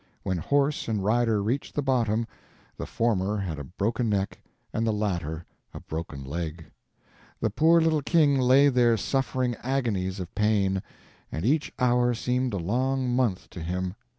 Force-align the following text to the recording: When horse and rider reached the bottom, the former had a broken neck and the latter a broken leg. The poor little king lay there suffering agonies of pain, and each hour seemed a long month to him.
When 0.23 0.39
horse 0.39 0.87
and 0.87 1.03
rider 1.05 1.43
reached 1.43 1.75
the 1.75 1.83
bottom, 1.83 2.25
the 2.75 2.87
former 2.87 3.37
had 3.37 3.59
a 3.59 3.63
broken 3.63 4.09
neck 4.09 4.41
and 4.73 4.87
the 4.87 4.91
latter 4.91 5.45
a 5.75 5.79
broken 5.79 6.23
leg. 6.23 6.71
The 7.39 7.51
poor 7.51 7.79
little 7.79 8.01
king 8.01 8.39
lay 8.39 8.67
there 8.69 8.97
suffering 8.97 9.55
agonies 9.61 10.19
of 10.19 10.33
pain, 10.33 10.81
and 11.31 11.45
each 11.45 11.71
hour 11.77 12.15
seemed 12.15 12.55
a 12.55 12.57
long 12.57 13.15
month 13.15 13.47
to 13.51 13.61
him. 13.61 13.93